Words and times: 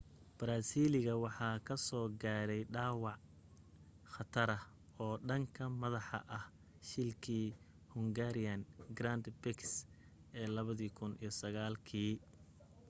baraasiiliga 0.37 1.13
waxa 1.23 1.49
kasoo 1.67 2.05
gaaray 2.21 2.61
dhaawac 2.73 3.19
khatara 4.13 4.57
oo 5.03 5.13
dhanka 5.27 5.63
madaxa 5.81 6.19
ah 6.37 6.45
shilkii 6.89 7.47
hungarian 7.93 8.61
grand 8.97 9.23
prix 9.41 9.61
ee 10.39 10.47
2009 10.55 11.87
kii 11.87 12.13